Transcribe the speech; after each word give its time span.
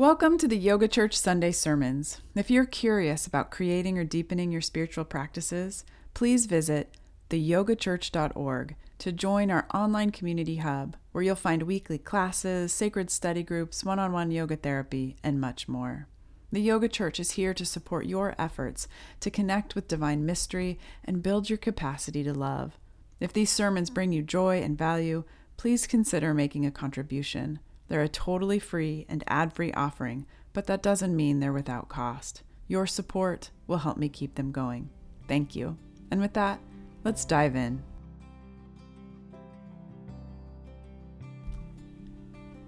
Welcome 0.00 0.38
to 0.38 0.48
the 0.48 0.56
Yoga 0.56 0.88
Church 0.88 1.14
Sunday 1.14 1.52
Sermons. 1.52 2.22
If 2.34 2.50
you're 2.50 2.64
curious 2.64 3.26
about 3.26 3.50
creating 3.50 3.98
or 3.98 4.04
deepening 4.04 4.50
your 4.50 4.62
spiritual 4.62 5.04
practices, 5.04 5.84
please 6.14 6.46
visit 6.46 6.96
theyogachurch.org 7.28 8.76
to 8.96 9.12
join 9.12 9.50
our 9.50 9.66
online 9.74 10.10
community 10.10 10.56
hub 10.56 10.96
where 11.12 11.22
you'll 11.22 11.36
find 11.36 11.64
weekly 11.64 11.98
classes, 11.98 12.72
sacred 12.72 13.10
study 13.10 13.42
groups, 13.42 13.84
one 13.84 13.98
on 13.98 14.10
one 14.12 14.30
yoga 14.30 14.56
therapy, 14.56 15.16
and 15.22 15.38
much 15.38 15.68
more. 15.68 16.08
The 16.50 16.62
Yoga 16.62 16.88
Church 16.88 17.20
is 17.20 17.32
here 17.32 17.52
to 17.52 17.66
support 17.66 18.06
your 18.06 18.34
efforts 18.38 18.88
to 19.20 19.30
connect 19.30 19.74
with 19.74 19.86
divine 19.86 20.24
mystery 20.24 20.78
and 21.04 21.22
build 21.22 21.50
your 21.50 21.58
capacity 21.58 22.24
to 22.24 22.32
love. 22.32 22.78
If 23.20 23.34
these 23.34 23.50
sermons 23.50 23.90
bring 23.90 24.12
you 24.12 24.22
joy 24.22 24.62
and 24.62 24.78
value, 24.78 25.24
please 25.58 25.86
consider 25.86 26.32
making 26.32 26.64
a 26.64 26.70
contribution. 26.70 27.58
They're 27.90 28.02
a 28.02 28.08
totally 28.08 28.60
free 28.60 29.04
and 29.08 29.24
ad 29.26 29.52
free 29.52 29.72
offering, 29.72 30.24
but 30.52 30.66
that 30.68 30.80
doesn't 30.80 31.14
mean 31.14 31.40
they're 31.40 31.52
without 31.52 31.88
cost. 31.88 32.44
Your 32.68 32.86
support 32.86 33.50
will 33.66 33.78
help 33.78 33.96
me 33.96 34.08
keep 34.08 34.36
them 34.36 34.52
going. 34.52 34.90
Thank 35.26 35.56
you. 35.56 35.76
And 36.12 36.20
with 36.20 36.32
that, 36.34 36.60
let's 37.02 37.24
dive 37.24 37.56
in. 37.56 37.82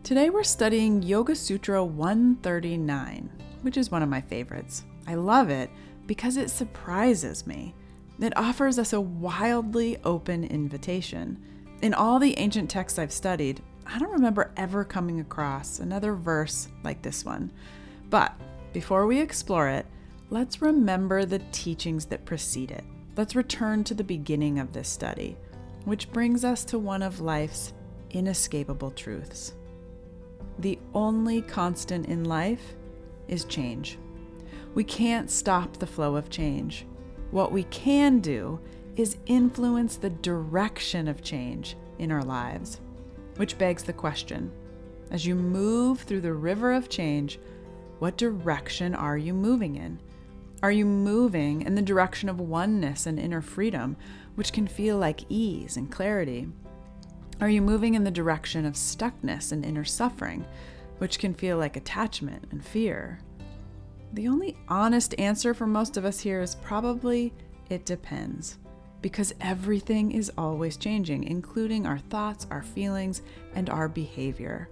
Today 0.02 0.28
we're 0.28 0.42
studying 0.42 1.04
Yoga 1.04 1.36
Sutra 1.36 1.84
139, 1.84 3.30
which 3.60 3.76
is 3.76 3.92
one 3.92 4.02
of 4.02 4.08
my 4.08 4.20
favorites. 4.20 4.82
I 5.06 5.14
love 5.14 5.50
it 5.50 5.70
because 6.06 6.36
it 6.36 6.50
surprises 6.50 7.46
me. 7.46 7.76
It 8.18 8.36
offers 8.36 8.76
us 8.76 8.92
a 8.92 9.00
wildly 9.00 9.98
open 10.02 10.42
invitation. 10.42 11.40
In 11.80 11.94
all 11.94 12.18
the 12.18 12.36
ancient 12.38 12.68
texts 12.68 12.98
I've 12.98 13.12
studied, 13.12 13.62
I 13.86 13.98
don't 13.98 14.12
remember 14.12 14.52
ever 14.56 14.84
coming 14.84 15.20
across 15.20 15.78
another 15.78 16.14
verse 16.14 16.68
like 16.82 17.02
this 17.02 17.24
one. 17.24 17.52
But 18.10 18.32
before 18.72 19.06
we 19.06 19.20
explore 19.20 19.68
it, 19.68 19.86
let's 20.30 20.62
remember 20.62 21.24
the 21.24 21.40
teachings 21.52 22.06
that 22.06 22.24
precede 22.24 22.70
it. 22.70 22.84
Let's 23.16 23.36
return 23.36 23.84
to 23.84 23.94
the 23.94 24.04
beginning 24.04 24.58
of 24.58 24.72
this 24.72 24.88
study, 24.88 25.36
which 25.84 26.10
brings 26.12 26.44
us 26.44 26.64
to 26.66 26.78
one 26.78 27.02
of 27.02 27.20
life's 27.20 27.72
inescapable 28.10 28.90
truths. 28.92 29.54
The 30.58 30.78
only 30.94 31.42
constant 31.42 32.06
in 32.06 32.24
life 32.24 32.74
is 33.28 33.44
change. 33.44 33.98
We 34.74 34.84
can't 34.84 35.30
stop 35.30 35.76
the 35.76 35.86
flow 35.86 36.16
of 36.16 36.30
change. 36.30 36.86
What 37.30 37.52
we 37.52 37.64
can 37.64 38.20
do 38.20 38.60
is 38.96 39.16
influence 39.26 39.96
the 39.96 40.10
direction 40.10 41.08
of 41.08 41.22
change 41.22 41.76
in 41.98 42.10
our 42.12 42.22
lives. 42.22 42.80
Which 43.36 43.58
begs 43.58 43.82
the 43.82 43.92
question 43.92 44.52
as 45.12 45.26
you 45.26 45.34
move 45.34 46.00
through 46.00 46.22
the 46.22 46.32
river 46.32 46.72
of 46.72 46.88
change, 46.88 47.38
what 47.98 48.16
direction 48.16 48.94
are 48.94 49.18
you 49.18 49.34
moving 49.34 49.76
in? 49.76 50.00
Are 50.62 50.72
you 50.72 50.86
moving 50.86 51.62
in 51.62 51.74
the 51.74 51.82
direction 51.82 52.30
of 52.30 52.40
oneness 52.40 53.04
and 53.04 53.18
inner 53.18 53.42
freedom, 53.42 53.96
which 54.36 54.54
can 54.54 54.66
feel 54.66 54.96
like 54.96 55.20
ease 55.28 55.76
and 55.76 55.92
clarity? 55.92 56.48
Are 57.42 57.50
you 57.50 57.60
moving 57.60 57.94
in 57.94 58.04
the 58.04 58.10
direction 58.10 58.64
of 58.64 58.74
stuckness 58.74 59.52
and 59.52 59.66
inner 59.66 59.84
suffering, 59.84 60.46
which 60.96 61.18
can 61.18 61.34
feel 61.34 61.58
like 61.58 61.76
attachment 61.76 62.46
and 62.50 62.64
fear? 62.64 63.20
The 64.14 64.28
only 64.28 64.56
honest 64.68 65.14
answer 65.18 65.52
for 65.52 65.66
most 65.66 65.98
of 65.98 66.06
us 66.06 66.20
here 66.20 66.40
is 66.40 66.54
probably 66.54 67.34
it 67.68 67.84
depends 67.84 68.58
because 69.02 69.34
everything 69.40 70.12
is 70.12 70.32
always 70.38 70.76
changing, 70.76 71.24
including 71.24 71.86
our 71.86 71.98
thoughts, 71.98 72.46
our 72.50 72.62
feelings, 72.62 73.22
and 73.54 73.68
our 73.68 73.88
behavior. 73.88 74.68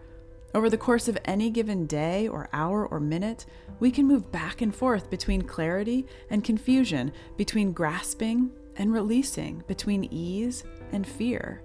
Over 0.54 0.70
the 0.70 0.78
course 0.78 1.06
of 1.06 1.18
any 1.24 1.50
given 1.50 1.86
day 1.86 2.26
or 2.26 2.48
hour 2.52 2.86
or 2.86 2.98
minute, 2.98 3.46
we 3.78 3.90
can 3.90 4.06
move 4.06 4.32
back 4.32 4.62
and 4.62 4.74
forth 4.74 5.10
between 5.10 5.42
clarity 5.42 6.06
and 6.28 6.42
confusion, 6.42 7.12
between 7.36 7.72
grasping 7.72 8.50
and 8.76 8.92
releasing, 8.92 9.62
between 9.66 10.04
ease 10.12 10.64
and 10.92 11.06
fear. 11.06 11.62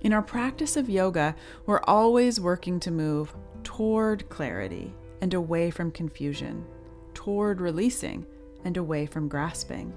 In 0.00 0.12
our 0.12 0.22
practice 0.22 0.76
of 0.76 0.88
yoga, 0.88 1.34
we're 1.66 1.82
always 1.84 2.40
working 2.40 2.78
to 2.80 2.90
move 2.90 3.34
toward 3.64 4.28
clarity 4.28 4.94
and 5.20 5.34
away 5.34 5.70
from 5.70 5.90
confusion, 5.90 6.64
toward 7.12 7.60
releasing 7.60 8.24
and 8.64 8.76
away 8.76 9.06
from 9.06 9.28
grasping, 9.28 9.92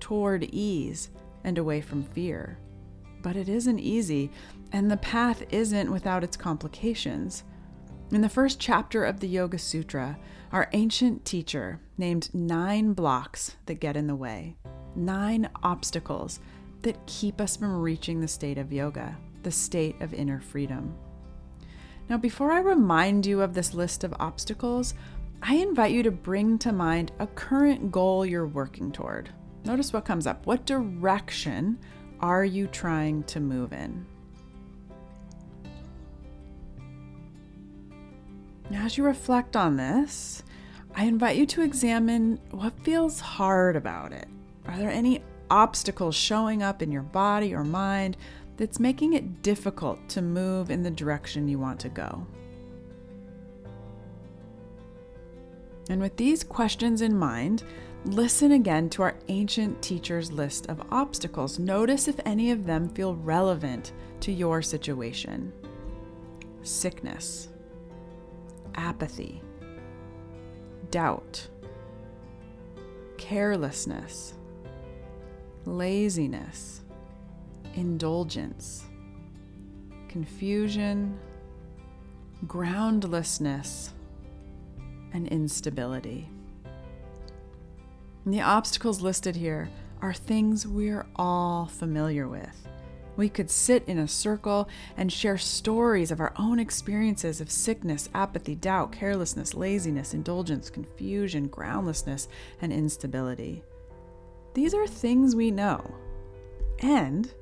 toward 0.00 0.44
ease 0.52 1.10
and 1.44 1.58
away 1.58 1.80
from 1.80 2.02
fear. 2.02 2.58
But 3.22 3.36
it 3.36 3.48
isn't 3.48 3.78
easy, 3.78 4.30
and 4.72 4.90
the 4.90 4.96
path 4.96 5.44
isn't 5.50 5.90
without 5.90 6.24
its 6.24 6.36
complications. 6.36 7.44
In 8.10 8.20
the 8.20 8.28
first 8.28 8.58
chapter 8.58 9.04
of 9.04 9.20
the 9.20 9.28
Yoga 9.28 9.58
Sutra, 9.58 10.18
our 10.52 10.68
ancient 10.72 11.24
teacher 11.24 11.80
named 11.96 12.28
nine 12.34 12.92
blocks 12.92 13.56
that 13.66 13.80
get 13.80 13.96
in 13.96 14.06
the 14.06 14.14
way, 14.14 14.56
nine 14.94 15.48
obstacles 15.62 16.40
that 16.82 17.06
keep 17.06 17.40
us 17.40 17.56
from 17.56 17.80
reaching 17.80 18.20
the 18.20 18.28
state 18.28 18.58
of 18.58 18.72
yoga, 18.72 19.16
the 19.44 19.50
state 19.50 20.00
of 20.00 20.12
inner 20.12 20.40
freedom. 20.40 20.94
Now, 22.08 22.18
before 22.18 22.52
I 22.52 22.60
remind 22.60 23.24
you 23.24 23.40
of 23.40 23.54
this 23.54 23.72
list 23.72 24.04
of 24.04 24.14
obstacles, 24.18 24.94
I 25.40 25.54
invite 25.54 25.92
you 25.92 26.02
to 26.02 26.10
bring 26.10 26.58
to 26.58 26.72
mind 26.72 27.12
a 27.18 27.26
current 27.26 27.90
goal 27.90 28.26
you're 28.26 28.46
working 28.46 28.92
toward. 28.92 29.30
Notice 29.64 29.92
what 29.92 30.04
comes 30.04 30.26
up. 30.26 30.46
What 30.46 30.66
direction 30.66 31.78
are 32.20 32.44
you 32.44 32.66
trying 32.66 33.22
to 33.24 33.40
move 33.40 33.72
in? 33.72 34.06
Now, 38.70 38.86
as 38.86 38.96
you 38.96 39.04
reflect 39.04 39.56
on 39.56 39.76
this, 39.76 40.42
I 40.94 41.04
invite 41.04 41.36
you 41.36 41.46
to 41.46 41.62
examine 41.62 42.40
what 42.50 42.72
feels 42.84 43.20
hard 43.20 43.76
about 43.76 44.12
it. 44.12 44.28
Are 44.66 44.78
there 44.78 44.90
any 44.90 45.22
obstacles 45.50 46.14
showing 46.14 46.62
up 46.62 46.82
in 46.82 46.90
your 46.90 47.02
body 47.02 47.54
or 47.54 47.64
mind 47.64 48.16
that's 48.56 48.80
making 48.80 49.12
it 49.12 49.42
difficult 49.42 50.08
to 50.08 50.22
move 50.22 50.70
in 50.70 50.82
the 50.82 50.90
direction 50.90 51.48
you 51.48 51.58
want 51.58 51.80
to 51.80 51.88
go? 51.88 52.26
And 55.90 56.00
with 56.00 56.16
these 56.16 56.42
questions 56.44 57.02
in 57.02 57.16
mind, 57.16 57.64
Listen 58.04 58.50
again 58.52 58.90
to 58.90 59.02
our 59.02 59.14
ancient 59.28 59.80
teacher's 59.80 60.32
list 60.32 60.66
of 60.66 60.82
obstacles. 60.90 61.60
Notice 61.60 62.08
if 62.08 62.18
any 62.24 62.50
of 62.50 62.66
them 62.66 62.88
feel 62.88 63.14
relevant 63.14 63.92
to 64.20 64.32
your 64.32 64.60
situation. 64.60 65.52
Sickness, 66.62 67.48
apathy, 68.74 69.40
doubt, 70.90 71.46
carelessness, 73.18 74.34
laziness, 75.64 76.80
indulgence, 77.74 78.84
confusion, 80.08 81.16
groundlessness, 82.48 83.94
and 85.12 85.28
instability. 85.28 86.31
The 88.24 88.40
obstacles 88.40 89.00
listed 89.00 89.34
here 89.34 89.68
are 90.00 90.12
things 90.12 90.64
we're 90.64 91.06
all 91.16 91.66
familiar 91.66 92.28
with. 92.28 92.68
We 93.16 93.28
could 93.28 93.50
sit 93.50 93.82
in 93.88 93.98
a 93.98 94.06
circle 94.06 94.68
and 94.96 95.12
share 95.12 95.36
stories 95.36 96.12
of 96.12 96.20
our 96.20 96.32
own 96.38 96.60
experiences 96.60 97.40
of 97.40 97.50
sickness, 97.50 98.08
apathy, 98.14 98.54
doubt, 98.54 98.92
carelessness, 98.92 99.54
laziness, 99.54 100.14
indulgence, 100.14 100.70
confusion, 100.70 101.48
groundlessness, 101.48 102.28
and 102.60 102.72
instability. 102.72 103.64
These 104.54 104.72
are 104.72 104.86
things 104.86 105.34
we 105.34 105.50
know. 105.50 105.94
And 106.78 107.32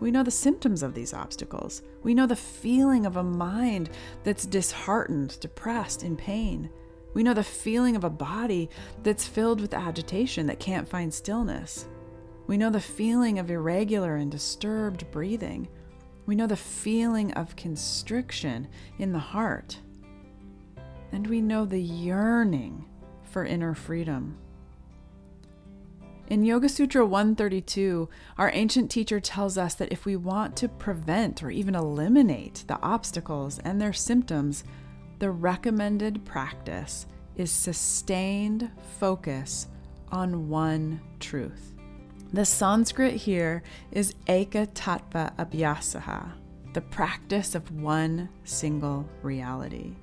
we 0.00 0.10
know 0.10 0.24
the 0.24 0.30
symptoms 0.32 0.82
of 0.82 0.94
these 0.94 1.14
obstacles. 1.14 1.82
We 2.02 2.12
know 2.12 2.26
the 2.26 2.36
feeling 2.36 3.06
of 3.06 3.16
a 3.16 3.22
mind 3.22 3.90
that's 4.24 4.46
disheartened, 4.46 5.38
depressed, 5.40 6.02
in 6.02 6.16
pain. 6.16 6.70
We 7.14 7.22
know 7.22 7.32
the 7.32 7.44
feeling 7.44 7.94
of 7.94 8.04
a 8.04 8.10
body 8.10 8.68
that's 9.02 9.26
filled 9.26 9.60
with 9.60 9.72
agitation 9.72 10.46
that 10.48 10.58
can't 10.58 10.88
find 10.88 11.14
stillness. 11.14 11.86
We 12.46 12.58
know 12.58 12.70
the 12.70 12.80
feeling 12.80 13.38
of 13.38 13.50
irregular 13.50 14.16
and 14.16 14.30
disturbed 14.30 15.10
breathing. 15.10 15.68
We 16.26 16.34
know 16.34 16.48
the 16.48 16.56
feeling 16.56 17.32
of 17.32 17.56
constriction 17.56 18.68
in 18.98 19.12
the 19.12 19.18
heart. 19.18 19.78
And 21.12 21.26
we 21.28 21.40
know 21.40 21.64
the 21.64 21.80
yearning 21.80 22.84
for 23.22 23.44
inner 23.44 23.74
freedom. 23.74 24.36
In 26.26 26.42
Yoga 26.42 26.70
Sutra 26.70 27.04
132, 27.04 28.08
our 28.38 28.50
ancient 28.54 28.90
teacher 28.90 29.20
tells 29.20 29.58
us 29.58 29.74
that 29.74 29.92
if 29.92 30.06
we 30.06 30.16
want 30.16 30.56
to 30.56 30.68
prevent 30.68 31.42
or 31.42 31.50
even 31.50 31.74
eliminate 31.74 32.64
the 32.66 32.80
obstacles 32.82 33.58
and 33.58 33.80
their 33.80 33.92
symptoms, 33.92 34.64
the 35.24 35.30
recommended 35.30 36.22
practice 36.26 37.06
is 37.36 37.50
sustained 37.50 38.70
focus 39.00 39.68
on 40.12 40.50
one 40.50 41.00
truth. 41.18 41.72
The 42.34 42.44
Sanskrit 42.44 43.14
here 43.14 43.62
is 43.90 44.12
Eka 44.28 44.66
Tattva 44.74 45.34
Abhyasaha, 45.36 46.30
the 46.74 46.82
practice 46.82 47.54
of 47.54 47.70
one 47.70 48.28
single 48.44 49.08
reality. 49.22 49.94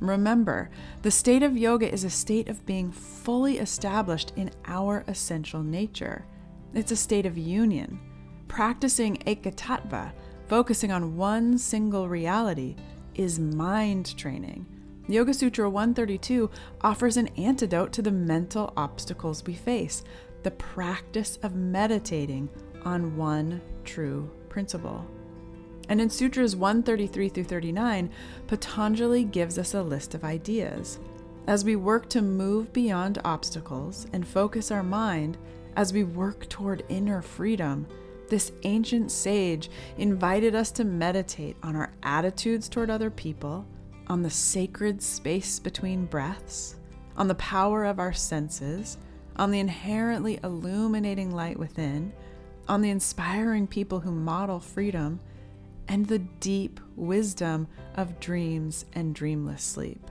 Remember, 0.00 0.68
the 1.02 1.12
state 1.12 1.44
of 1.44 1.56
yoga 1.56 1.88
is 1.88 2.02
a 2.02 2.10
state 2.10 2.48
of 2.48 2.66
being 2.66 2.90
fully 2.90 3.58
established 3.58 4.32
in 4.34 4.50
our 4.66 5.04
essential 5.06 5.62
nature. 5.62 6.26
It's 6.74 6.90
a 6.90 6.96
state 6.96 7.24
of 7.24 7.38
union. 7.38 8.00
Practicing 8.48 9.18
ekatattva, 9.18 10.10
focusing 10.48 10.90
on 10.90 11.16
one 11.16 11.56
single 11.56 12.08
reality, 12.08 12.74
is 13.20 13.38
mind 13.38 14.16
training. 14.16 14.64
Yoga 15.06 15.34
Sutra 15.34 15.68
132 15.68 16.48
offers 16.80 17.18
an 17.18 17.28
antidote 17.36 17.92
to 17.92 18.00
the 18.00 18.10
mental 18.10 18.72
obstacles 18.78 19.44
we 19.44 19.52
face 19.52 20.02
the 20.42 20.50
practice 20.52 21.38
of 21.42 21.54
meditating 21.54 22.48
on 22.82 23.18
one 23.18 23.60
true 23.84 24.30
principle. 24.48 25.06
And 25.90 26.00
in 26.00 26.08
Sutras 26.08 26.56
133 26.56 27.28
through 27.28 27.44
39, 27.44 28.10
Patanjali 28.46 29.24
gives 29.24 29.58
us 29.58 29.74
a 29.74 29.82
list 29.82 30.14
of 30.14 30.24
ideas. 30.24 30.98
As 31.46 31.62
we 31.62 31.76
work 31.76 32.08
to 32.10 32.22
move 32.22 32.72
beyond 32.72 33.18
obstacles 33.22 34.06
and 34.14 34.26
focus 34.26 34.70
our 34.70 34.82
mind, 34.82 35.36
as 35.76 35.92
we 35.92 36.04
work 36.04 36.48
toward 36.48 36.84
inner 36.88 37.20
freedom, 37.20 37.86
this 38.30 38.52
ancient 38.62 39.10
sage 39.10 39.70
invited 39.98 40.54
us 40.54 40.70
to 40.72 40.84
meditate 40.84 41.56
on 41.62 41.76
our 41.76 41.92
attitudes 42.02 42.68
toward 42.68 42.88
other 42.88 43.10
people, 43.10 43.66
on 44.06 44.22
the 44.22 44.30
sacred 44.30 45.02
space 45.02 45.58
between 45.58 46.06
breaths, 46.06 46.76
on 47.16 47.28
the 47.28 47.34
power 47.34 47.84
of 47.84 47.98
our 47.98 48.12
senses, 48.12 48.96
on 49.36 49.50
the 49.50 49.60
inherently 49.60 50.38
illuminating 50.42 51.32
light 51.34 51.58
within, 51.58 52.12
on 52.68 52.80
the 52.80 52.90
inspiring 52.90 53.66
people 53.66 54.00
who 54.00 54.12
model 54.12 54.60
freedom, 54.60 55.20
and 55.88 56.06
the 56.06 56.18
deep 56.18 56.80
wisdom 56.96 57.66
of 57.96 58.20
dreams 58.20 58.84
and 58.92 59.14
dreamless 59.14 59.62
sleep. 59.62 60.10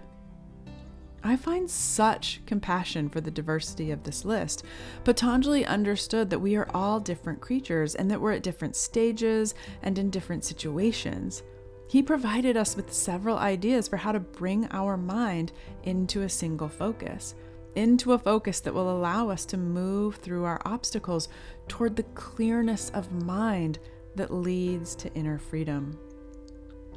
I 1.24 1.36
find 1.36 1.70
such 1.70 2.42
compassion 2.46 3.10
for 3.10 3.22
the 3.22 3.32
diversity 3.32 3.92
of 3.92 4.04
this 4.04 4.24
list. 4.24 4.64
Patanjali 5.04 5.66
understood 5.66 6.30
that 6.30 6.40
we 6.40 6.56
are 6.56 6.70
all 6.74 7.00
different 7.00 7.42
creatures 7.42 7.96
and 7.96 8.10
that 8.10 8.22
we're 8.22 8.34
at 8.34 8.44
different 8.44 8.76
stages 8.76 9.54
and 9.84 9.98
in 9.98 10.10
different 10.10 10.46
situations. 10.46 11.44
He 11.90 12.04
provided 12.04 12.56
us 12.56 12.76
with 12.76 12.94
several 12.94 13.38
ideas 13.38 13.88
for 13.88 13.98
how 13.98 14.12
to 14.12 14.20
bring 14.20 14.68
our 14.72 14.96
mind 14.96 15.52
into 15.84 16.22
a 16.22 16.30
single 16.30 16.70
focus, 16.70 17.36
into 17.76 18.14
a 18.14 18.20
focus 18.20 18.60
that 18.62 18.74
will 18.74 18.92
allow 18.92 19.30
us 19.30 19.44
to 19.46 19.58
move 19.58 20.16
through 20.16 20.46
our 20.46 20.62
obstacles 20.66 21.30
toward 21.68 21.96
the 21.96 22.04
clearness 22.04 22.92
of 22.92 23.12
mind 23.24 23.80
that 24.16 24.34
leads 24.34 24.96
to 24.96 25.14
inner 25.16 25.38
freedom. 25.38 25.98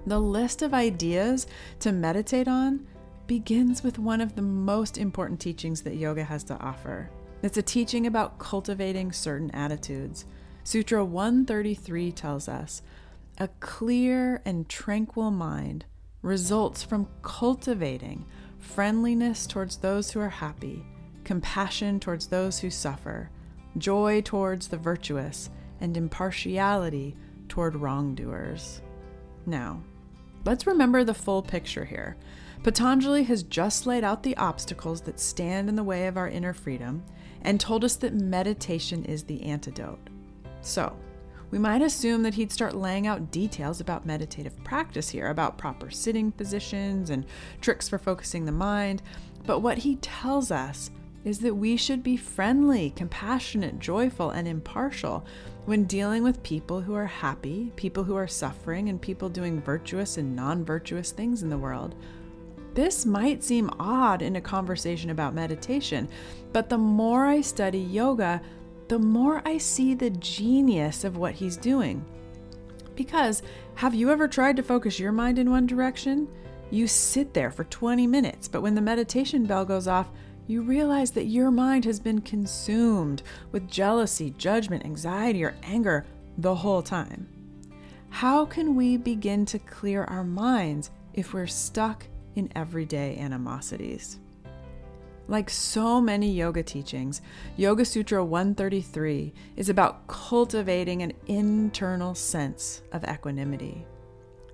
The 0.06 0.20
list 0.20 0.62
of 0.62 0.74
ideas 0.74 1.46
to 1.80 1.92
meditate 1.92 2.48
on 2.48 2.86
begins 3.26 3.82
with 3.82 3.98
one 3.98 4.20
of 4.20 4.34
the 4.34 4.42
most 4.42 4.98
important 4.98 5.40
teachings 5.40 5.82
that 5.82 5.96
yoga 5.96 6.24
has 6.24 6.44
to 6.44 6.58
offer. 6.58 7.10
It's 7.42 7.58
a 7.58 7.62
teaching 7.62 8.06
about 8.06 8.38
cultivating 8.38 9.12
certain 9.12 9.50
attitudes. 9.50 10.26
Sutra 10.64 11.04
133 11.04 12.12
tells 12.12 12.48
us 12.48 12.82
a 13.38 13.48
clear 13.60 14.40
and 14.44 14.69
tranquil 14.69 15.30
mind 15.30 15.84
results 16.22 16.82
from 16.82 17.08
cultivating 17.22 18.24
friendliness 18.58 19.46
towards 19.46 19.78
those 19.78 20.10
who 20.10 20.20
are 20.20 20.28
happy, 20.28 20.84
compassion 21.24 21.98
towards 21.98 22.28
those 22.28 22.60
who 22.60 22.70
suffer, 22.70 23.28
joy 23.76 24.20
towards 24.20 24.69
the 24.69 24.76
virtuous, 24.76 25.50
and 25.80 25.96
impartiality 25.96 27.16
toward 27.48 27.74
wrongdoers. 27.74 28.80
Now, 29.46 29.82
let's 30.44 30.66
remember 30.66 31.02
the 31.02 31.14
full 31.14 31.42
picture 31.42 31.84
here. 31.84 32.16
Patanjali 32.62 33.25
has 33.25 33.43
just 33.43 33.87
laid 33.87 34.05
out 34.05 34.23
the 34.23 34.37
obstacles 34.37 35.00
that 35.03 35.19
stand 35.19 35.69
in 35.69 35.75
the 35.75 35.82
way 35.82 36.06
of 36.06 36.17
our 36.17 36.29
inner 36.29 36.53
freedom 36.53 37.03
and 37.43 37.59
told 37.59 37.85
us 37.85 37.97
that 37.97 38.14
meditation 38.14 39.05
is 39.05 39.25
the 39.25 39.43
antidote. 39.43 40.09
So, 40.61 40.97
we 41.50 41.59
might 41.59 41.82
assume 41.82 42.23
that 42.23 42.35
he'd 42.35 42.53
start 42.53 42.76
laying 42.76 43.09
out 43.09 43.32
details 43.32 43.81
about 43.81 44.06
meditative 44.06 44.62
practice 44.62 45.09
here, 45.09 45.29
about 45.29 45.59
proper 45.59 45.91
sitting 45.91 46.31
positions 46.31 47.11
and 47.11 47.26
tricks 47.61 47.88
for 47.88 47.99
focusing 47.99 48.44
the 48.44 48.53
mind. 48.53 49.03
But 49.44 49.58
what 49.58 49.79
he 49.79 49.97
tells 49.97 50.53
us 50.53 50.91
is 51.25 51.41
that 51.41 51.55
we 51.55 51.76
should 51.76 52.03
be 52.03 52.17
friendly, 52.17 52.91
compassionate, 52.91 53.81
joyful, 53.81 54.31
and 54.31 54.47
impartial 54.47 55.26
when 55.67 55.85
dealing 55.85 56.23
with 56.23 56.43
people 56.44 56.81
who 56.81 56.94
are 56.94 57.06
happy, 57.06 57.73
people 57.76 58.05
who 58.05 58.17
are 58.17 58.29
suffering, 58.29 58.88
and 58.88 59.03
people 59.03 59.29
doing 59.29 59.61
virtuous 59.61 60.17
and 60.17 60.35
non 60.35 60.65
virtuous 60.65 61.11
things 61.11 61.43
in 61.43 61.50
the 61.50 61.58
world. 61.58 61.97
This 62.74 63.04
might 63.04 63.44
seem 63.44 63.70
odd 63.78 64.22
in 64.22 64.36
a 64.36 64.40
conversation 64.40 65.10
about 65.10 65.34
meditation, 65.34 66.08
but 66.52 66.69
the 66.69 66.78
more 66.78 67.26
I 67.26 67.42
study 67.42 67.78
yoga, 67.78 68.40
the 68.88 68.98
more 68.98 69.42
I 69.44 69.58
see 69.58 69.94
the 69.94 70.10
genius 70.10 71.04
of 71.04 71.16
what 71.16 71.34
he's 71.34 71.56
doing. 71.56 72.04
Because 72.94 73.42
have 73.74 73.94
you 73.94 74.10
ever 74.10 74.28
tried 74.28 74.56
to 74.56 74.62
focus 74.62 74.98
your 74.98 75.12
mind 75.12 75.38
in 75.38 75.50
one 75.50 75.66
direction? 75.66 76.28
You 76.70 76.86
sit 76.86 77.34
there 77.34 77.50
for 77.50 77.64
20 77.64 78.06
minutes, 78.06 78.48
but 78.48 78.62
when 78.62 78.74
the 78.74 78.80
meditation 78.80 79.44
bell 79.44 79.64
goes 79.64 79.86
off, 79.86 80.10
you 80.46 80.62
realize 80.62 81.10
that 81.12 81.24
your 81.24 81.50
mind 81.50 81.84
has 81.84 82.00
been 82.00 82.20
consumed 82.20 83.22
with 83.52 83.69
jealousy, 83.69 84.30
judgment, 84.38 84.84
anxiety, 84.84 85.44
or 85.44 85.54
anger 85.62 86.06
the 86.38 86.54
whole 86.54 86.82
time. 86.82 87.28
How 88.08 88.44
can 88.44 88.74
we 88.74 88.96
begin 88.96 89.46
to 89.46 89.58
clear 89.58 90.04
our 90.04 90.24
minds 90.24 90.90
if 91.14 91.32
we're 91.32 91.46
stuck 91.46 92.06
in 92.34 92.50
everyday 92.55 93.17
animosities? 93.17 94.19
Like 95.29 95.49
so 95.49 96.00
many 96.00 96.31
yoga 96.31 96.62
teachings, 96.62 97.23
Yoga 97.56 97.84
Sutra 97.84 98.25
133 98.25 99.32
is 99.56 99.69
about 99.69 100.06
cultivating 100.08 101.02
an 101.02 101.12
internal 101.26 102.14
sense 102.14 102.82
of 102.93 103.05
equanimity. 103.05 103.87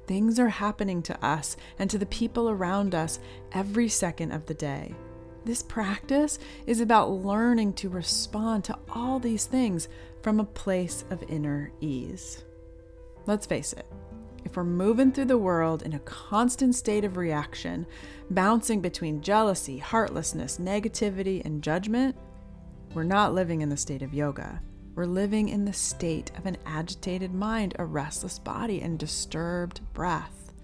Things 0.06 0.38
are 0.38 0.48
happening 0.48 1.02
to 1.02 1.24
us 1.24 1.56
and 1.78 1.90
to 1.90 1.98
the 1.98 2.06
people 2.06 2.48
around 2.48 2.94
us 2.94 3.18
every 3.52 3.88
second 3.88 4.32
of 4.32 4.46
the 4.46 4.54
day. 4.54 4.94
This 5.44 5.62
practice 5.62 6.38
is 6.66 6.80
about 6.80 7.10
learning 7.10 7.72
to 7.74 7.88
respond 7.88 8.64
to 8.64 8.78
all 8.90 9.18
these 9.18 9.46
things 9.46 9.88
from 10.22 10.40
a 10.40 10.44
place 10.44 11.04
of 11.10 11.22
inner 11.28 11.72
ease. 11.80 12.44
Let's 13.26 13.46
face 13.46 13.72
it, 13.72 13.86
if 14.48 14.56
we're 14.56 14.64
moving 14.64 15.12
through 15.12 15.26
the 15.26 15.36
world 15.36 15.82
in 15.82 15.92
a 15.92 15.98
constant 15.98 16.74
state 16.74 17.04
of 17.04 17.18
reaction, 17.18 17.86
bouncing 18.30 18.80
between 18.80 19.20
jealousy, 19.20 19.76
heartlessness, 19.76 20.56
negativity, 20.56 21.44
and 21.44 21.62
judgment, 21.62 22.16
we're 22.94 23.02
not 23.02 23.34
living 23.34 23.60
in 23.60 23.68
the 23.68 23.76
state 23.76 24.00
of 24.00 24.14
yoga. 24.14 24.62
We're 24.94 25.04
living 25.04 25.50
in 25.50 25.66
the 25.66 25.72
state 25.74 26.32
of 26.38 26.46
an 26.46 26.56
agitated 26.64 27.34
mind, 27.34 27.74
a 27.78 27.84
restless 27.84 28.38
body, 28.38 28.80
and 28.80 28.98
disturbed 28.98 29.82
breath. 29.92 30.54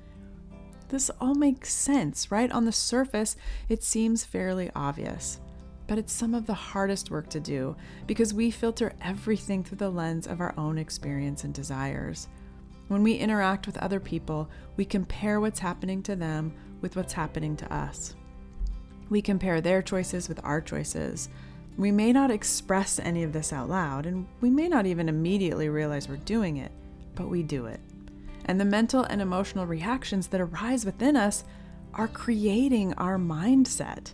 This 0.89 1.11
all 1.21 1.35
makes 1.35 1.71
sense, 1.71 2.31
right? 2.31 2.51
On 2.51 2.65
the 2.65 2.73
surface, 2.73 3.37
it 3.69 3.83
seems 3.83 4.25
fairly 4.25 4.71
obvious. 4.75 5.41
But 5.87 5.99
it's 5.99 6.13
some 6.15 6.33
of 6.33 6.47
the 6.47 6.55
hardest 6.55 7.11
work 7.11 7.29
to 7.29 7.41
do 7.41 7.77
because 8.07 8.33
we 8.33 8.51
filter 8.51 8.95
everything 9.03 9.63
through 9.63 9.77
the 9.77 9.91
lens 9.91 10.27
of 10.27 10.41
our 10.41 10.55
own 10.57 10.79
experience 10.79 11.45
and 11.45 11.53
desires. 11.53 12.29
When 12.89 13.03
we 13.03 13.15
interact 13.15 13.67
with 13.67 13.79
other 13.79 14.01
people, 14.01 14.49
we 14.77 14.85
compare 14.85 15.41
what's 15.41 15.61
happening 15.61 16.03
to 16.05 16.17
them 16.17 16.53
with 16.81 16.97
what's 16.97 17.13
happening 17.13 17.57
to 17.57 17.75
us. 17.75 18.15
We 19.11 19.23
compare 19.23 19.61
their 19.61 19.83
choices 19.83 20.29
with 20.29 20.41
our 20.45 20.61
choices. 20.61 21.29
We 21.77 21.91
may 21.91 22.13
not 22.13 22.31
express 22.31 22.99
any 22.99 23.23
of 23.23 23.33
this 23.33 23.53
out 23.53 23.69
loud, 23.69 24.07
and 24.07 24.27
we 24.41 24.51
may 24.51 24.69
not 24.69 24.87
even 24.87 25.09
immediately 25.09 25.69
realize 25.69 26.09
we're 26.09 26.17
doing 26.17 26.59
it, 26.59 26.73
but 27.15 27.29
we 27.29 27.43
do 27.43 27.67
it 27.67 27.81
and 28.47 28.61
the 28.61 28.65
mental 28.65 29.05
and 29.05 29.21
emotional 29.21 29.67
reactions 29.67 30.27
that 30.29 30.41
arise 30.41 30.85
within 30.85 31.17
us 31.17 31.45
are 31.95 32.09
creating 32.09 32.93
our 32.95 33.19
mindset. 33.19 34.13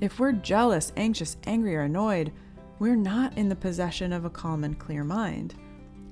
If 0.00 0.18
we're 0.18 0.32
jealous, 0.32 0.92
anxious, 0.96 1.36
angry, 1.46 1.76
or 1.76 1.82
annoyed, 1.82 2.32
we're 2.78 2.96
not 2.96 3.36
in 3.36 3.48
the 3.48 3.56
possession 3.56 4.12
of 4.12 4.24
a 4.24 4.30
calm 4.30 4.64
and 4.64 4.78
clear 4.78 5.04
mind. 5.04 5.54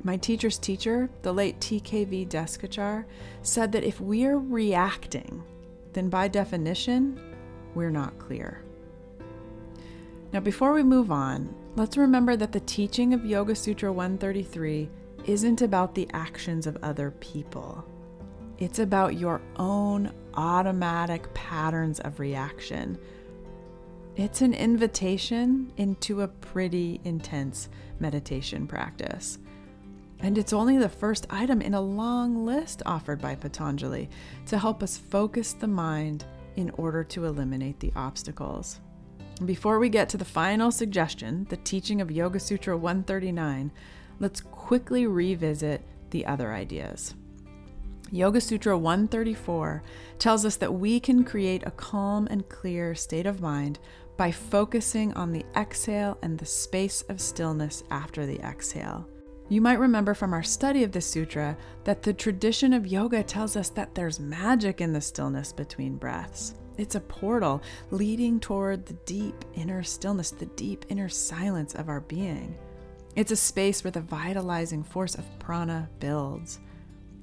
My 0.04 0.16
teacher's 0.16 0.58
teacher, 0.58 1.08
the 1.22 1.32
late 1.32 1.60
TKV 1.60 2.28
Desikachar, 2.28 3.04
said 3.42 3.70
that 3.72 3.84
if 3.84 4.00
we're 4.00 4.38
reacting, 4.38 5.42
then 5.92 6.08
by 6.08 6.26
definition, 6.28 7.20
we're 7.74 7.90
not 7.90 8.18
clear. 8.18 8.62
Now, 10.32 10.40
before 10.40 10.72
we 10.72 10.82
move 10.82 11.12
on, 11.12 11.54
let's 11.76 11.96
remember 11.96 12.36
that 12.36 12.52
the 12.52 12.60
teaching 12.60 13.14
of 13.14 13.24
Yoga 13.24 13.54
Sutra 13.54 13.92
133 13.92 14.88
isn't 15.26 15.62
about 15.62 15.94
the 15.94 16.08
actions 16.12 16.66
of 16.66 16.78
other 16.82 17.12
people. 17.12 17.84
It's 18.58 18.78
about 18.78 19.18
your 19.18 19.40
own 19.56 20.12
automatic 20.34 21.32
patterns 21.34 22.00
of 22.00 22.18
reaction. 22.18 22.98
It's 24.16 24.42
an 24.42 24.54
invitation 24.54 25.72
into 25.76 26.22
a 26.22 26.28
pretty 26.28 27.00
intense 27.04 27.68
meditation 28.00 28.66
practice. 28.66 29.38
And 30.22 30.38
it's 30.38 30.52
only 30.52 30.78
the 30.78 30.88
first 30.88 31.26
item 31.30 31.60
in 31.60 31.74
a 31.74 31.80
long 31.80 32.46
list 32.46 32.80
offered 32.86 33.20
by 33.20 33.34
Patanjali 33.34 34.08
to 34.46 34.58
help 34.58 34.82
us 34.82 34.96
focus 34.96 35.52
the 35.52 35.66
mind 35.66 36.24
in 36.54 36.70
order 36.70 37.02
to 37.02 37.26
eliminate 37.26 37.80
the 37.80 37.92
obstacles. 37.96 38.80
Before 39.44 39.80
we 39.80 39.88
get 39.88 40.08
to 40.10 40.16
the 40.16 40.24
final 40.24 40.70
suggestion, 40.70 41.46
the 41.50 41.56
teaching 41.56 42.00
of 42.00 42.12
Yoga 42.12 42.38
Sutra 42.38 42.76
139, 42.76 43.72
let's 44.20 44.40
quickly 44.40 45.08
revisit 45.08 45.82
the 46.10 46.24
other 46.26 46.52
ideas. 46.52 47.14
Yoga 48.12 48.40
Sutra 48.40 48.78
134 48.78 49.82
tells 50.18 50.44
us 50.44 50.56
that 50.56 50.72
we 50.72 51.00
can 51.00 51.24
create 51.24 51.66
a 51.66 51.70
calm 51.72 52.28
and 52.30 52.48
clear 52.48 52.94
state 52.94 53.26
of 53.26 53.40
mind 53.40 53.80
by 54.16 54.30
focusing 54.30 55.12
on 55.14 55.32
the 55.32 55.44
exhale 55.56 56.18
and 56.22 56.38
the 56.38 56.46
space 56.46 57.02
of 57.08 57.20
stillness 57.20 57.82
after 57.90 58.26
the 58.26 58.38
exhale. 58.40 59.08
You 59.52 59.60
might 59.60 59.78
remember 59.80 60.14
from 60.14 60.32
our 60.32 60.42
study 60.42 60.82
of 60.82 60.92
the 60.92 61.02
sutra 61.02 61.58
that 61.84 62.02
the 62.02 62.14
tradition 62.14 62.72
of 62.72 62.86
yoga 62.86 63.22
tells 63.22 63.54
us 63.54 63.68
that 63.68 63.94
there's 63.94 64.18
magic 64.18 64.80
in 64.80 64.94
the 64.94 65.00
stillness 65.02 65.52
between 65.52 65.98
breaths. 65.98 66.54
It's 66.78 66.94
a 66.94 67.00
portal 67.00 67.60
leading 67.90 68.40
toward 68.40 68.86
the 68.86 68.94
deep 69.04 69.44
inner 69.52 69.82
stillness, 69.82 70.30
the 70.30 70.46
deep 70.46 70.86
inner 70.88 71.10
silence 71.10 71.74
of 71.74 71.90
our 71.90 72.00
being. 72.00 72.56
It's 73.14 73.30
a 73.30 73.36
space 73.36 73.84
where 73.84 73.90
the 73.90 74.00
vitalizing 74.00 74.84
force 74.84 75.16
of 75.16 75.38
prana 75.38 75.90
builds. 76.00 76.58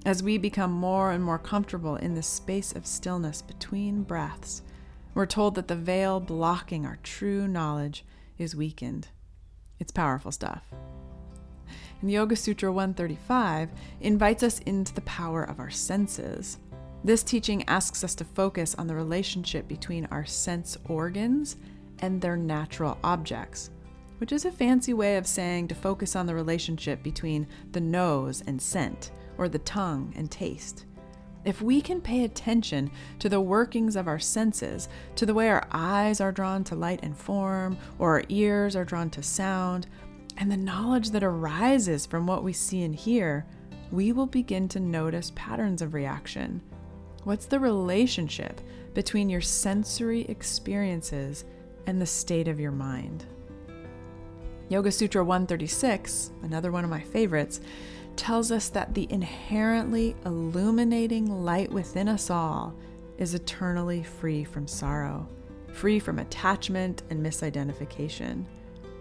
As 0.05 0.21
we 0.21 0.37
become 0.37 0.71
more 0.71 1.09
and 1.09 1.23
more 1.23 1.39
comfortable 1.39 1.95
in 1.95 2.13
this 2.13 2.27
space 2.27 2.73
of 2.73 2.85
stillness 2.85 3.41
between 3.41 4.03
breaths, 4.03 4.61
we're 5.15 5.25
told 5.25 5.55
that 5.55 5.67
the 5.67 5.75
veil 5.75 6.19
blocking 6.19 6.85
our 6.85 6.99
true 7.01 7.47
knowledge 7.47 8.05
is 8.37 8.55
weakened. 8.55 9.07
It's 9.79 9.91
powerful 9.91 10.31
stuff. 10.31 10.61
And 12.01 12.11
Yoga 12.11 12.35
Sutra 12.35 12.71
135 12.71 13.69
invites 14.01 14.43
us 14.43 14.59
into 14.59 14.93
the 14.93 15.01
power 15.01 15.43
of 15.43 15.59
our 15.59 15.69
senses. 15.69 16.57
This 17.03 17.23
teaching 17.23 17.63
asks 17.67 18.03
us 18.03 18.15
to 18.15 18.25
focus 18.25 18.75
on 18.75 18.87
the 18.87 18.95
relationship 18.95 19.67
between 19.67 20.05
our 20.11 20.25
sense 20.25 20.77
organs 20.87 21.57
and 21.99 22.21
their 22.21 22.37
natural 22.37 22.97
objects, 23.03 23.69
which 24.17 24.31
is 24.31 24.45
a 24.45 24.51
fancy 24.51 24.93
way 24.93 25.17
of 25.17 25.27
saying 25.27 25.67
to 25.69 25.75
focus 25.75 26.15
on 26.15 26.25
the 26.25 26.35
relationship 26.35 27.01
between 27.03 27.47
the 27.71 27.81
nose 27.81 28.43
and 28.47 28.61
scent, 28.61 29.11
or 29.37 29.47
the 29.47 29.59
tongue 29.59 30.13
and 30.15 30.29
taste. 30.29 30.85
If 31.45 31.61
we 31.61 31.81
can 31.81 32.01
pay 32.01 32.25
attention 32.25 32.91
to 33.19 33.29
the 33.29 33.39
workings 33.39 33.95
of 33.95 34.09
our 34.09 34.19
senses, 34.19 34.89
to 35.15 35.25
the 35.25 35.33
way 35.33 35.49
our 35.49 35.65
eyes 35.71 36.19
are 36.19 36.33
drawn 36.33 36.65
to 36.65 36.75
light 36.75 36.99
and 37.01 37.15
form, 37.15 37.77
or 37.97 38.15
our 38.15 38.23
ears 38.27 38.75
are 38.75 38.83
drawn 38.83 39.09
to 39.11 39.23
sound, 39.23 39.87
and 40.37 40.51
the 40.51 40.57
knowledge 40.57 41.11
that 41.11 41.23
arises 41.23 42.05
from 42.05 42.25
what 42.25 42.43
we 42.43 42.53
see 42.53 42.83
and 42.83 42.95
hear, 42.95 43.45
we 43.91 44.11
will 44.11 44.25
begin 44.25 44.67
to 44.69 44.79
notice 44.79 45.31
patterns 45.35 45.81
of 45.81 45.93
reaction. 45.93 46.61
What's 47.23 47.45
the 47.45 47.59
relationship 47.59 48.61
between 48.93 49.29
your 49.29 49.41
sensory 49.41 50.21
experiences 50.21 51.45
and 51.85 52.01
the 52.01 52.05
state 52.05 52.47
of 52.47 52.59
your 52.59 52.71
mind? 52.71 53.25
Yoga 54.69 54.91
Sutra 54.91 55.23
136, 55.23 56.31
another 56.43 56.71
one 56.71 56.83
of 56.83 56.89
my 56.89 57.01
favorites, 57.01 57.59
tells 58.15 58.51
us 58.51 58.69
that 58.69 58.93
the 58.93 59.07
inherently 59.09 60.15
illuminating 60.25 61.43
light 61.43 61.71
within 61.71 62.07
us 62.07 62.29
all 62.29 62.75
is 63.17 63.33
eternally 63.33 64.03
free 64.03 64.43
from 64.43 64.67
sorrow, 64.67 65.27
free 65.73 65.99
from 65.99 66.19
attachment 66.19 67.03
and 67.09 67.25
misidentification 67.25 68.45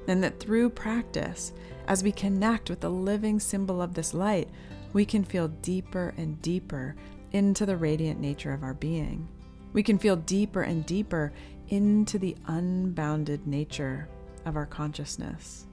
and 0.09 0.23
that 0.25 0.41
through 0.41 0.71
practice, 0.71 1.53
as 1.87 2.03
we 2.03 2.13
connect 2.13 2.71
with 2.71 2.81
the 2.81 2.91
living 2.91 3.39
symbol 3.39 3.81
of 3.81 3.95
this 3.95 4.15
light, 4.15 4.49
we 4.93 5.05
can 5.05 5.23
feel 5.23 5.49
deeper 5.49 6.15
and 6.17 6.41
deeper 6.43 6.97
into 7.33 7.67
the 7.67 7.77
radiant 7.77 8.21
nature 8.21 8.53
of 8.53 8.63
our 8.63 8.75
being. 8.75 9.29
We 9.73 9.83
can 9.83 9.99
feel 9.99 10.17
deeper 10.17 10.63
and 10.63 10.85
deeper 10.87 11.33
into 11.69 12.19
the 12.19 12.37
unbounded 12.47 13.47
nature 13.47 14.09
of 14.47 14.57
our 14.57 14.67
consciousness. 14.67 15.67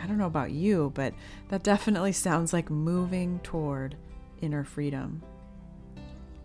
I 0.00 0.06
don't 0.06 0.18
know 0.18 0.26
about 0.26 0.52
you, 0.52 0.92
but 0.94 1.14
that 1.48 1.62
definitely 1.62 2.12
sounds 2.12 2.52
like 2.52 2.70
moving 2.70 3.40
toward 3.42 3.96
inner 4.40 4.64
freedom. 4.64 5.22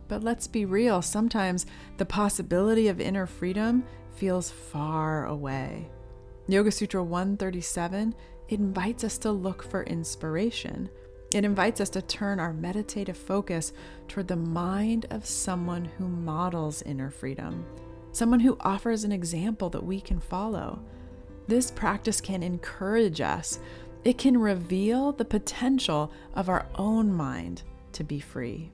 But 0.08 0.24
let's 0.24 0.48
be 0.48 0.66
real, 0.66 1.04
sometimes 1.04 1.68
the 1.98 2.06
possibility 2.06 2.88
of 2.88 3.00
inner 3.00 3.28
freedom 3.28 3.84
feels 4.16 4.50
far 4.50 5.28
away. 5.28 5.88
Yoga 6.50 6.72
Sutra 6.72 7.04
137 7.04 8.16
invites 8.48 9.04
us 9.04 9.20
to 9.20 9.32
look 9.32 9.62
for 9.62 9.84
inspiration. 9.84 10.90
It 11.32 11.46
invites 11.46 11.80
us 11.80 11.92
to 11.92 12.02
turn 12.02 12.40
our 12.40 12.54
meditative 12.54 13.18
focus 13.18 13.72
toward 14.08 14.28
the 14.28 14.36
mind 14.36 15.06
of 15.12 15.28
someone 15.28 15.86
who 15.86 16.08
models 16.08 16.82
inner 16.82 17.12
freedom, 17.12 17.68
someone 18.14 18.40
who 18.40 18.58
offers 18.62 19.04
an 19.04 19.12
example 19.12 19.70
that 19.70 19.86
we 19.86 20.02
can 20.02 20.20
follow. 20.20 20.82
This 21.48 21.70
practice 21.70 22.20
can 22.20 22.42
encourage 22.42 23.22
us, 23.22 23.60
it 24.04 24.18
can 24.18 24.36
reveal 24.36 25.12
the 25.12 25.26
potential 25.26 26.12
of 26.34 26.50
our 26.50 26.66
own 26.74 27.14
mind 27.14 27.62
to 27.92 28.04
be 28.04 28.20
free. 28.20 28.72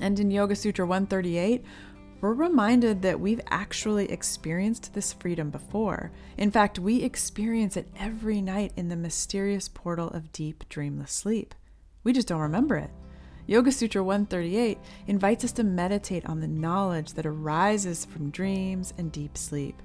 And 0.00 0.18
in 0.18 0.32
Yoga 0.32 0.56
Sutra 0.56 0.84
138, 0.84 1.64
we're 2.20 2.32
reminded 2.32 3.02
that 3.02 3.20
we've 3.20 3.40
actually 3.50 4.10
experienced 4.10 4.94
this 4.94 5.12
freedom 5.12 5.50
before. 5.50 6.10
In 6.36 6.50
fact, 6.50 6.78
we 6.78 7.02
experience 7.02 7.76
it 7.76 7.88
every 7.98 8.40
night 8.40 8.72
in 8.76 8.88
the 8.88 8.96
mysterious 8.96 9.68
portal 9.68 10.08
of 10.08 10.32
deep, 10.32 10.68
dreamless 10.68 11.12
sleep. 11.12 11.54
We 12.04 12.12
just 12.12 12.28
don't 12.28 12.40
remember 12.40 12.76
it. 12.76 12.90
Yoga 13.46 13.70
Sutra 13.70 14.02
138 14.02 14.78
invites 15.06 15.44
us 15.44 15.52
to 15.52 15.62
meditate 15.62 16.26
on 16.26 16.40
the 16.40 16.48
knowledge 16.48 17.12
that 17.12 17.26
arises 17.26 18.04
from 18.04 18.30
dreams 18.30 18.92
and 18.98 19.12
deep 19.12 19.38
sleep. 19.38 19.80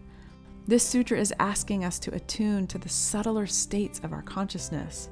This 0.68 0.88
sutra 0.88 1.20
is 1.20 1.34
asking 1.40 1.84
us 1.84 2.00
to 2.00 2.14
attune 2.16 2.66
to 2.68 2.78
the 2.78 2.90
subtler 2.90 3.48
states 3.48 4.00
of 4.04 4.14
our 4.14 4.22
consciousness. 4.22 5.10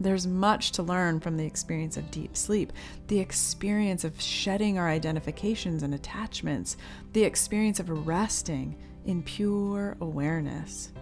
There's 0.00 0.26
much 0.26 0.72
to 0.72 0.82
learn 0.82 1.18
from 1.18 1.36
the 1.36 1.44
experience 1.44 1.96
of 1.96 2.10
deep 2.10 2.36
sleep, 2.36 2.72
the 3.08 3.18
experience 3.18 4.04
of 4.04 4.20
shedding 4.20 4.78
our 4.78 4.88
identifications 4.88 5.82
and 5.82 5.92
attachments, 5.92 6.76
the 7.12 7.24
experience 7.24 7.80
of 7.80 8.06
resting 8.06 8.76
in 9.04 9.22
pure 9.22 9.96
awareness. 10.00 10.92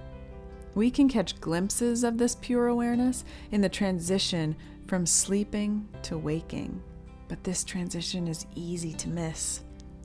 We 0.74 0.90
can 0.90 1.08
catch 1.08 1.40
glimpses 1.40 2.04
of 2.04 2.16
this 2.16 2.36
pure 2.36 2.68
awareness 2.68 3.24
in 3.50 3.60
the 3.60 3.68
transition 3.68 4.56
from 4.86 5.04
sleeping 5.04 5.88
to 6.02 6.16
waking, 6.16 6.82
but 7.28 7.44
this 7.44 7.64
transition 7.64 8.28
is 8.28 8.46
easy 8.54 8.94
to 8.94 9.08
miss. 9.08 9.60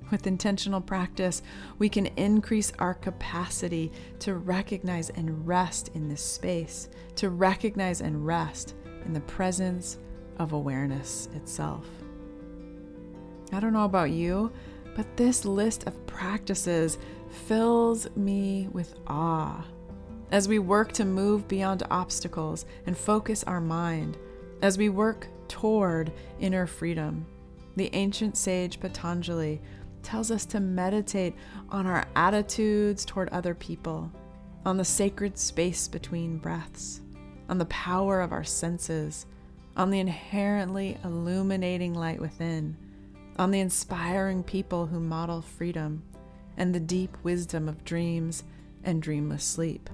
With 0.09 0.27
intentional 0.27 0.81
practice, 0.81 1.41
we 1.79 1.87
can 1.87 2.07
increase 2.17 2.73
our 2.79 2.93
capacity 2.93 3.93
to 4.19 4.35
recognize 4.35 5.09
and 5.09 5.47
rest 5.47 5.89
in 5.93 6.09
this 6.09 6.21
space, 6.21 6.89
to 7.15 7.29
recognize 7.29 8.01
and 8.01 8.25
rest 8.25 8.75
in 9.05 9.13
the 9.13 9.21
presence 9.21 9.97
of 10.39 10.53
awareness 10.53 11.29
itself. 11.35 11.85
I 13.51 13.59
don't 13.59 13.73
know 13.73 13.85
about 13.85 14.11
you, 14.11 14.51
but 14.95 15.17
this 15.17 15.45
list 15.45 15.85
of 15.87 16.07
practices 16.07 16.97
fills 17.29 18.07
me 18.15 18.67
with 18.71 18.95
awe. 19.07 19.65
As 20.31 20.47
we 20.47 20.59
work 20.59 20.93
to 20.93 21.05
move 21.05 21.47
beyond 21.47 21.83
obstacles 21.91 22.65
and 22.85 22.97
focus 22.97 23.43
our 23.43 23.59
mind, 23.59 24.17
as 24.61 24.77
we 24.77 24.89
work 24.89 25.27
toward 25.47 26.11
inner 26.39 26.65
freedom, 26.65 27.25
the 27.75 27.89
ancient 27.93 28.37
sage 28.37 28.79
Patanjali 28.79 29.61
tells 30.03 30.31
us 30.31 30.45
to 30.47 30.59
meditate 30.59 31.35
on 31.69 31.85
our 31.85 32.05
attitudes 32.15 33.05
toward 33.05 33.29
other 33.29 33.53
people, 33.53 34.11
on 34.65 34.77
the 34.77 34.85
sacred 34.85 35.37
space 35.37 35.87
between 35.87 36.37
breaths, 36.37 37.01
on 37.51 37.57
the 37.57 37.65
power 37.65 38.21
of 38.21 38.31
our 38.31 38.45
senses, 38.45 39.25
on 39.75 39.91
the 39.91 39.99
inherently 39.99 40.97
illuminating 41.03 41.93
light 41.93 42.19
within, 42.19 42.77
on 43.37 43.51
the 43.51 43.59
inspiring 43.59 44.41
people 44.41 44.87
who 44.87 45.01
model 45.01 45.41
freedom, 45.41 46.01
and 46.55 46.73
the 46.73 46.79
deep 46.79 47.17
wisdom 47.23 47.67
of 47.67 47.83
dreams 47.83 48.45
and 48.85 49.01
dreamless 49.01 49.43
sleep. 49.43 49.89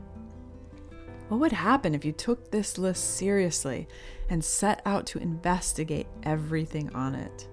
What 1.30 1.40
would 1.40 1.52
happen 1.52 1.96
if 1.96 2.06
you 2.06 2.12
took 2.12 2.52
this 2.52 2.78
list 2.78 3.18
seriously 3.18 3.88
and 4.30 4.46
set 4.46 4.82
out 4.86 5.08
to 5.08 5.20
investigate 5.20 6.08
everything 6.24 6.94
on 6.94 7.16
it? 7.16 7.48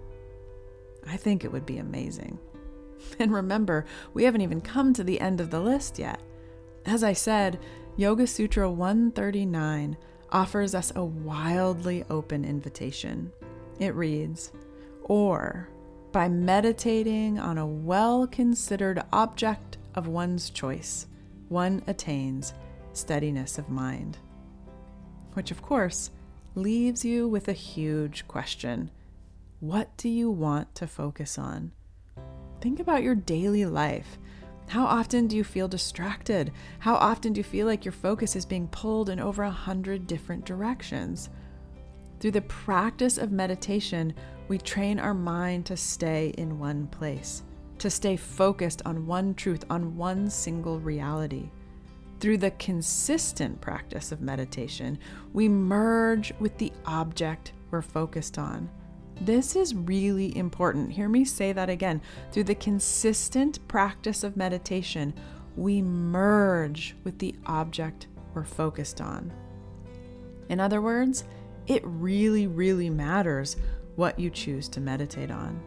I 1.07 1.17
think 1.17 1.45
it 1.45 1.53
would 1.53 1.67
be 1.67 1.79
amazing. 1.79 2.39
And 3.19 3.35
remember, 3.35 3.85
we 4.15 4.25
haven't 4.25 4.41
even 4.41 4.63
come 4.63 4.95
to 4.95 5.05
the 5.05 5.21
end 5.21 5.41
of 5.41 5.51
the 5.51 5.61
list 5.61 5.99
yet. 5.99 6.21
As 6.87 7.05
I 7.05 7.13
said, 7.13 7.61
Yoga 7.97 8.27
Sutra 8.27 8.69
139 8.69 9.97
offers 10.33 10.75
us 10.75 10.93
a 10.97 11.05
wildly 11.05 12.05
open 12.11 12.45
invitation. 12.45 13.31
It 13.79 13.95
reads, 13.95 14.51
or 15.05 15.69
by 16.11 16.29
meditating 16.29 17.39
on 17.39 17.57
a 17.57 17.67
well 17.67 18.27
considered 18.27 19.05
object 19.13 19.79
of 19.95 20.09
one's 20.09 20.51
choice, 20.51 21.07
one 21.49 21.85
attains 21.87 22.53
steadiness 22.95 23.59
of 23.59 23.69
mind. 23.69 24.19
Which, 25.35 25.53
of 25.53 25.63
course, 25.63 26.11
leaves 26.57 27.05
you 27.05 27.29
with 27.29 27.47
a 27.47 27.53
huge 27.53 28.27
question 28.27 28.91
What 29.61 29.97
do 29.97 30.09
you 30.09 30.31
want 30.31 30.75
to 30.75 30.89
focus 30.89 31.39
on? 31.39 31.71
Think 32.61 32.81
about 32.81 33.05
your 33.05 33.15
daily 33.15 33.67
life. 33.67 34.19
How 34.69 34.87
often 34.87 35.27
do 35.29 35.37
you 35.37 35.45
feel 35.45 35.69
distracted? 35.69 36.53
How 36.81 36.95
often 36.95 37.33
do 37.33 37.39
you 37.39 37.45
feel 37.45 37.67
like 37.67 37.85
your 37.85 37.93
focus 37.93 38.35
is 38.35 38.47
being 38.47 38.69
pulled 38.69 39.09
in 39.09 39.21
over 39.21 39.43
a 39.43 39.51
hundred 39.51 40.07
different 40.07 40.45
directions? 40.45 41.31
Through 42.19 42.33
the 42.33 42.43
practice 42.43 43.19
of 43.19 43.31
meditation, 43.31 44.15
we 44.49 44.59
train 44.59 44.99
our 44.99 45.15
mind 45.15 45.67
to 45.67 45.77
stay 45.77 46.35
in 46.39 46.59
one 46.59 46.87
place, 46.89 47.43
to 47.79 47.91
stay 47.91 48.17
focused 48.17 48.83
on 48.85 49.07
one 49.07 49.35
truth, 49.35 49.65
on 49.71 49.97
one 49.97 50.29
single 50.31 50.81
reality. 50.81 51.51
Through 52.21 52.39
the 52.39 52.53
consistent 52.53 53.61
practice 53.61 54.11
of 54.11 54.23
meditation, 54.23 54.99
we 55.33 55.49
merge 55.49 56.33
with 56.41 56.57
the 56.59 56.73
object 56.87 57.53
we're 57.71 57.83
focused 57.83 58.39
on. 58.39 58.71
This 59.21 59.57
is 59.57 59.75
really 59.75 60.37
important. 60.37 60.93
Hear 60.93 61.09
me 61.09 61.25
say 61.25 61.53
that 61.53 61.71
again. 61.71 62.01
Through 62.33 62.45
the 62.45 62.55
consistent 62.55 63.67
practice 63.69 64.25
of 64.25 64.37
meditation, 64.37 65.15
we 65.57 65.81
merge 65.83 66.97
with 67.05 67.19
the 67.19 67.35
object 67.47 68.09
we're 68.35 68.45
focused 68.45 69.01
on. 69.01 69.33
In 70.49 70.61
other 70.61 70.81
words, 70.81 71.25
it 71.67 71.83
really, 71.85 72.47
really 72.47 72.91
matters 72.91 73.57
what 73.97 74.19
you 74.19 74.31
choose 74.31 74.69
to 74.71 74.81
meditate 74.81 75.31
on. 75.31 75.63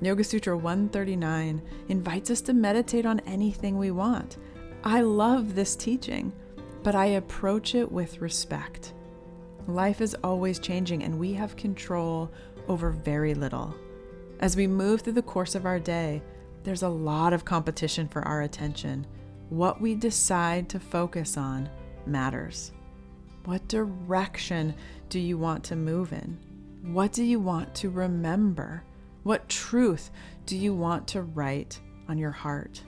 Yoga 0.00 0.24
Sutra 0.24 0.56
139 0.56 1.62
invites 1.88 2.30
us 2.30 2.40
to 2.42 2.52
meditate 2.52 3.06
on 3.06 3.20
anything 3.20 3.78
we 3.78 3.90
want. 3.90 4.38
I 4.84 5.00
love 5.00 5.54
this 5.54 5.76
teaching, 5.76 6.32
but 6.82 6.94
I 6.94 7.06
approach 7.06 7.74
it 7.74 7.90
with 7.90 8.20
respect. 8.20 8.92
Life 9.66 10.00
is 10.00 10.16
always 10.22 10.58
changing, 10.60 11.02
and 11.02 11.18
we 11.18 11.32
have 11.32 11.56
control 11.56 12.30
over 12.68 12.90
very 12.90 13.34
little. 13.34 13.74
As 14.38 14.54
we 14.54 14.66
move 14.66 15.00
through 15.00 15.14
the 15.14 15.22
course 15.22 15.54
of 15.54 15.66
our 15.66 15.80
day, 15.80 16.22
there's 16.62 16.82
a 16.82 16.88
lot 16.88 17.32
of 17.32 17.44
competition 17.44 18.06
for 18.06 18.22
our 18.22 18.42
attention. 18.42 19.06
What 19.48 19.80
we 19.80 19.94
decide 19.94 20.68
to 20.68 20.80
focus 20.80 21.36
on 21.36 21.68
matters. 22.06 22.72
What 23.44 23.66
direction 23.68 24.74
do 25.08 25.18
you 25.18 25.38
want 25.38 25.64
to 25.64 25.76
move 25.76 26.12
in? 26.12 26.38
What 26.82 27.12
do 27.12 27.24
you 27.24 27.40
want 27.40 27.74
to 27.76 27.90
remember? 27.90 28.84
What 29.22 29.48
truth 29.48 30.10
do 30.46 30.56
you 30.56 30.74
want 30.74 31.08
to 31.08 31.22
write 31.22 31.80
on 32.08 32.18
your 32.18 32.30
heart? 32.30 32.82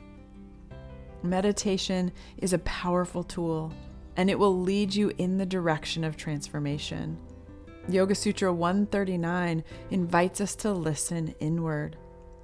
Meditation 1.23 2.13
is 2.37 2.53
a 2.53 2.59
powerful 2.61 3.25
tool 3.25 3.73
and 4.19 4.29
it 4.29 4.39
will 4.39 4.61
lead 4.61 4.93
you 4.95 5.13
in 5.19 5.39
the 5.39 5.47
direction 5.47 6.03
of 6.03 6.17
transformation. 6.17 7.17
Yoga 7.89 8.17
Sutra 8.17 8.53
139 8.53 9.63
invites 9.91 10.41
us 10.41 10.57
to 10.57 10.73
listen 10.73 11.35
inward. 11.39 11.97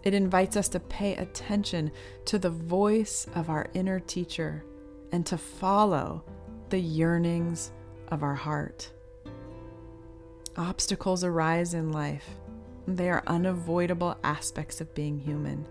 It 0.04 0.14
invites 0.14 0.56
us 0.56 0.68
to 0.68 0.80
pay 0.80 1.16
attention 1.16 1.90
to 2.26 2.38
the 2.38 2.48
voice 2.48 3.26
of 3.34 3.50
our 3.50 3.66
inner 3.74 3.98
teacher 3.98 4.64
and 5.10 5.26
to 5.26 5.36
follow 5.36 6.24
the 6.68 6.78
yearnings 6.78 7.72
of 8.08 8.22
our 8.22 8.34
heart. 8.34 8.92
Obstacles 10.56 11.24
arise 11.24 11.74
in 11.74 11.90
life. 11.90 12.28
They 12.86 13.10
are 13.10 13.24
unavoidable 13.26 14.16
aspects 14.22 14.80
of 14.80 14.94
being 14.94 15.18
human. 15.18 15.66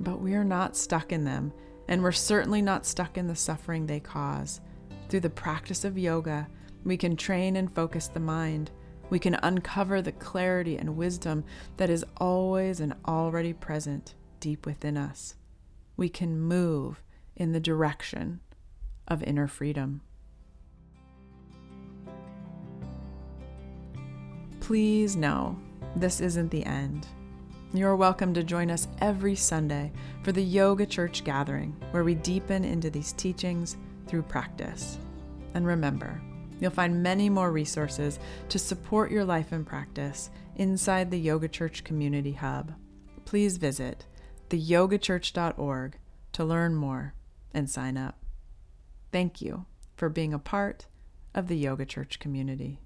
But 0.00 0.20
we 0.20 0.34
are 0.34 0.44
not 0.44 0.76
stuck 0.76 1.12
in 1.12 1.24
them, 1.24 1.52
and 1.86 2.02
we're 2.02 2.10
certainly 2.10 2.60
not 2.60 2.86
stuck 2.86 3.16
in 3.16 3.28
the 3.28 3.36
suffering 3.36 3.86
they 3.86 4.00
cause. 4.00 4.60
Through 5.08 5.20
the 5.20 5.30
practice 5.30 5.84
of 5.84 5.98
yoga, 5.98 6.48
we 6.84 6.96
can 6.96 7.16
train 7.16 7.56
and 7.56 7.74
focus 7.74 8.08
the 8.08 8.20
mind 8.20 8.70
we 9.10 9.18
can 9.18 9.38
uncover 9.42 10.02
the 10.02 10.12
clarity 10.12 10.76
and 10.76 10.96
wisdom 10.96 11.44
that 11.78 11.88
is 11.88 12.04
always 12.18 12.80
and 12.80 12.94
already 13.06 13.52
present 13.52 14.14
deep 14.40 14.66
within 14.66 14.96
us. 14.96 15.34
We 15.96 16.08
can 16.08 16.38
move 16.38 17.02
in 17.34 17.52
the 17.52 17.60
direction 17.60 18.40
of 19.06 19.22
inner 19.22 19.48
freedom. 19.48 20.02
Please 24.60 25.16
know 25.16 25.58
this 25.96 26.20
isn't 26.20 26.50
the 26.50 26.64
end. 26.64 27.06
You're 27.72 27.96
welcome 27.96 28.34
to 28.34 28.42
join 28.42 28.70
us 28.70 28.88
every 29.00 29.34
Sunday 29.34 29.90
for 30.22 30.32
the 30.32 30.42
Yoga 30.42 30.84
Church 30.84 31.24
gathering, 31.24 31.74
where 31.92 32.04
we 32.04 32.14
deepen 32.14 32.64
into 32.64 32.90
these 32.90 33.12
teachings 33.12 33.76
through 34.08 34.22
practice. 34.22 34.98
And 35.54 35.66
remember, 35.66 36.20
You'll 36.60 36.70
find 36.70 37.02
many 37.02 37.28
more 37.28 37.52
resources 37.52 38.18
to 38.48 38.58
support 38.58 39.10
your 39.10 39.24
life 39.24 39.52
and 39.52 39.66
practice 39.66 40.30
inside 40.56 41.10
the 41.10 41.20
Yoga 41.20 41.48
Church 41.48 41.84
Community 41.84 42.32
Hub. 42.32 42.74
Please 43.24 43.58
visit 43.58 44.06
theyogachurch.org 44.50 45.98
to 46.32 46.44
learn 46.44 46.74
more 46.74 47.14
and 47.54 47.70
sign 47.70 47.96
up. 47.96 48.24
Thank 49.12 49.40
you 49.40 49.66
for 49.94 50.08
being 50.08 50.34
a 50.34 50.38
part 50.38 50.86
of 51.34 51.48
the 51.48 51.56
Yoga 51.56 51.84
Church 51.84 52.18
community. 52.18 52.80